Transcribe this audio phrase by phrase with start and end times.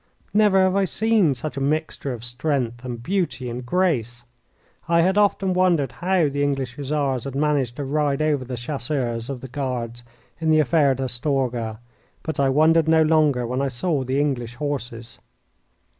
[0.33, 4.23] Never have I seen such a mixture of strength and beauty and grace.
[4.89, 9.29] I had often wondered how the English Hussars had managed to ride over the chasseurs
[9.29, 10.01] of the Guards
[10.39, 11.79] in the affair at Astorga,
[12.23, 15.19] but I wondered no longer when I saw the English horses.